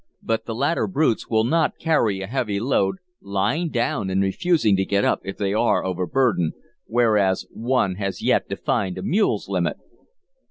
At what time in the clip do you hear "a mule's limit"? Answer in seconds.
8.97-9.77